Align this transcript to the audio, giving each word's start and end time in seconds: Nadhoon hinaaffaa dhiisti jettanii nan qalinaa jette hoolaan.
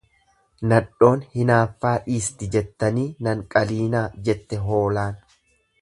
Nadhoon 0.71 1.19
hinaaffaa 1.35 1.93
dhiisti 2.07 2.49
jettanii 2.57 3.05
nan 3.29 3.47
qalinaa 3.57 4.05
jette 4.31 4.61
hoolaan. 4.71 5.23